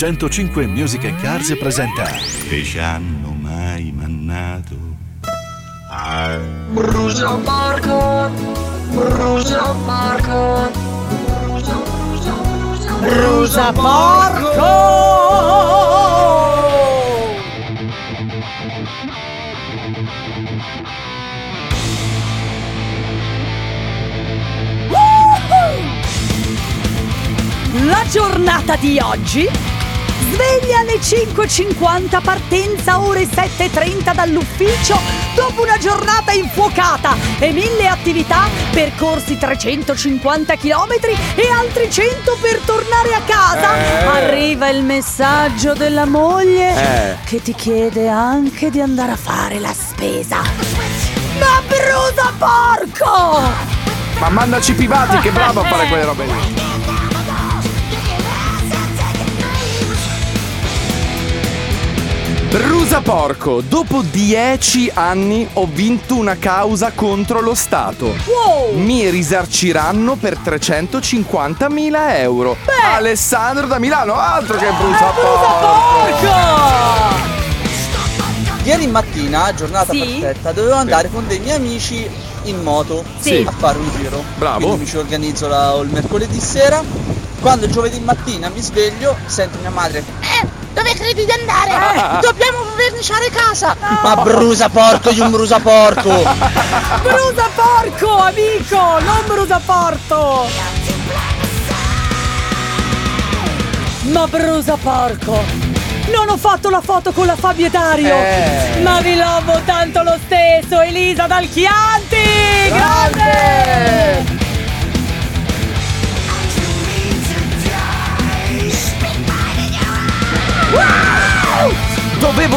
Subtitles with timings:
[0.00, 2.04] 105 Music and Cars presenta
[2.48, 4.74] che ci hanno mai mannato.
[5.90, 6.38] A
[6.70, 8.30] Brusa Marco,
[8.92, 10.70] Brusa Marco,
[11.44, 14.88] Brusa, Brusa, Brusa porco!
[27.84, 29.46] La giornata di oggi
[30.32, 34.98] Sveglia alle 5.50, partenza ore 7.30 dall'ufficio
[35.34, 40.92] dopo una giornata infuocata e mille attività, percorsi 350 km
[41.34, 43.76] e altri 100 per tornare a casa.
[43.76, 44.04] Eh.
[44.04, 47.16] Arriva il messaggio della moglie Eh.
[47.24, 50.42] che ti chiede anche di andare a fare la spesa.
[51.38, 53.40] Ma brusa porco!
[54.18, 56.59] Ma mandaci Pivati che bravo a fare quelle robe lì.
[62.90, 68.06] Brusa porco, dopo dieci anni ho vinto una causa contro lo Stato.
[68.24, 68.76] Wow!
[68.76, 72.56] Mi risarciranno per 350.000 euro.
[72.92, 76.18] Alessandro da Milano, altro che brusa porco.
[76.18, 76.28] Porco!
[78.64, 80.00] Ieri mattina, giornata Sì.
[80.20, 82.10] perfetta, dovevo andare con dei miei amici
[82.42, 83.44] in moto Sì.
[83.46, 84.20] a fare un giro.
[84.34, 84.58] Bravo.
[84.66, 86.82] Quindi mi ci organizzo la- il mercoledì sera.
[87.40, 90.02] Quando il giovedì mattina mi sveglio, sento mia madre.
[90.42, 91.70] Eh, dove credi di andare?
[91.72, 92.20] Eh.
[92.20, 93.76] Dobbiamo verniciare casa!
[94.02, 96.08] Ma brusa porco, io un brusa porco!
[97.02, 100.46] Brusa porco, amico, non brusa porto!
[104.02, 105.68] Ma brusa porco!
[106.10, 108.14] Non ho fatto la foto con la Fabio Dario!
[108.14, 108.80] Eh.
[108.82, 112.49] Ma vi lovo tanto lo stesso, Elisa dal Chianti!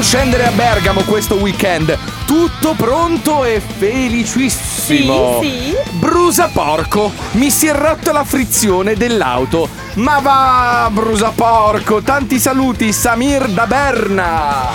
[0.00, 1.96] Scendere a Bergamo questo weekend.
[2.26, 5.38] Tutto pronto e felicissimo.
[5.40, 5.76] Sì, sì.
[5.92, 9.68] Brusa porco, mi si è rotta la frizione dell'auto.
[9.94, 14.68] Ma va, brusa porco, tanti saluti, Samir da Berna.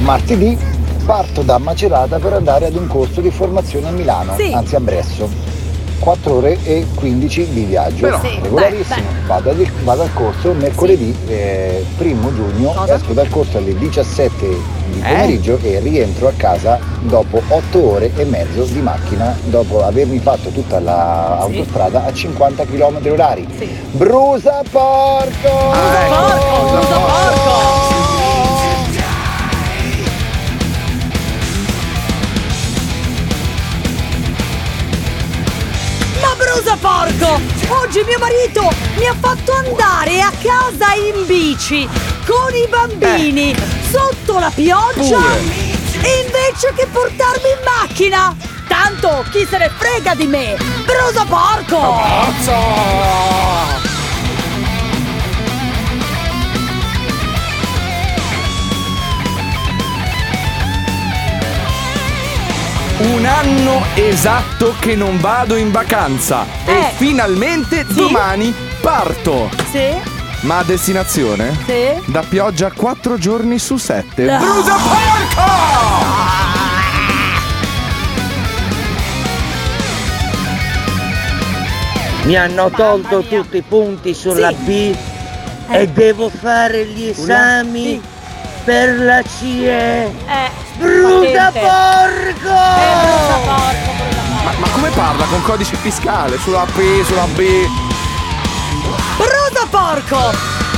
[0.00, 0.56] Martedì
[1.04, 4.52] parto da Macerata per andare ad un corso di formazione a Milano, Sì.
[4.52, 5.28] anzi a Bresso.
[5.98, 8.96] 4 ore e 15 di viaggio, Però- Sì, regolarissimo.
[8.96, 12.94] beh, Vado, al- vado al corso mercoledì eh, primo giugno, Cosa?
[12.96, 15.02] esco dal corso alle 17 di Eh?
[15.02, 20.50] pomeriggio e rientro a casa dopo 8 ore e mezzo di macchina, dopo avermi fatto
[20.50, 23.46] tutta l'autostrada a 50 km orari.
[23.58, 23.68] Sì.
[23.92, 25.70] Brusa porco!
[25.70, 26.14] Ah, ecco.
[26.14, 27.43] Porco, brusa porco!
[36.54, 37.40] Brusa porco!
[37.82, 41.88] Oggi mio marito mi ha fatto andare a casa in bici
[42.24, 43.52] con i bambini
[43.90, 45.40] sotto la pioggia Pure.
[46.00, 48.36] e invece che portarmi in macchina!
[48.68, 50.56] Tanto chi se ne frega di me!
[50.84, 51.92] Brusa porco!
[63.04, 66.90] Un anno esatto che non vado in vacanza e Eh.
[66.96, 67.94] finalmente Sì?
[67.94, 69.50] domani parto.
[69.70, 69.88] Sì?
[70.40, 71.56] Ma a destinazione?
[71.66, 72.00] Sì?
[72.10, 74.24] Da pioggia 4 giorni su 7.
[74.24, 74.38] No.
[74.38, 75.52] Brusa porco!
[82.24, 84.54] Mi hanno tolto tutti i punti sulla Sì.
[84.64, 84.96] B
[85.70, 85.80] Eh.
[85.82, 88.00] e devo fare gli esami
[88.64, 90.04] per la CE.
[90.04, 91.60] Eh, Bruta patente.
[91.60, 92.54] porco!
[92.54, 93.92] Eh, brusa porco.
[94.44, 96.38] Ma, ma come parla con codice fiscale?
[96.38, 97.66] Sulla P, sulla B?
[99.16, 100.32] Brusa porco!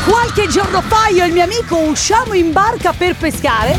[0.05, 3.77] Qualche giorno fa io e il mio amico usciamo in barca per pescare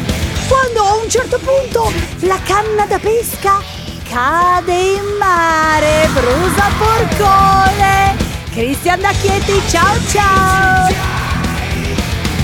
[0.47, 1.91] quando a un certo punto
[2.22, 3.62] la canna da pesca
[4.09, 6.09] cade in mare.
[6.13, 8.16] Brusa porcone!
[8.51, 11.17] Cristian Dacchietti, ciao ciao!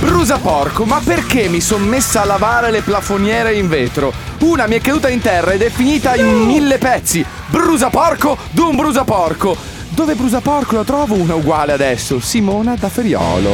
[0.03, 4.11] Brusa porco, ma perché mi sono messa a lavare le plafoniere in vetro?
[4.41, 7.25] Una mi è caduta in terra ed è finita in mille pezzi.
[7.47, 9.55] Brusa porco, d'un brusa porco.
[9.87, 12.19] Dove brusa porco la trovo una uguale adesso?
[12.19, 13.51] Simona da Feriolo.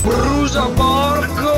[0.00, 1.53] Brusa porco,